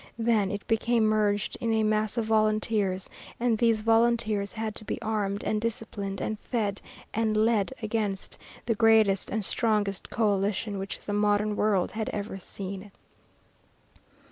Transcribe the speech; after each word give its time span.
Then 0.17 0.49
it 0.49 0.65
became 0.65 1.03
merged 1.05 1.57
in 1.61 1.71
a 1.73 1.83
mass 1.83 2.17
of 2.17 2.25
volunteers, 2.25 3.07
and 3.39 3.55
these 3.55 3.81
volunteers 3.81 4.51
had 4.53 4.73
to 4.77 4.83
be 4.83 4.99
armed 4.99 5.43
and 5.43 5.61
disciplined 5.61 6.19
and 6.19 6.39
fed 6.39 6.81
and 7.13 7.37
led 7.37 7.71
against 7.83 8.39
the 8.65 8.73
greatest 8.73 9.29
and 9.29 9.45
strongest 9.45 10.09
coalition 10.09 10.79
which 10.79 11.01
the 11.01 11.13
modern 11.13 11.55
world 11.55 11.91
had 11.91 12.09
ever 12.09 12.39
seen. 12.39 12.89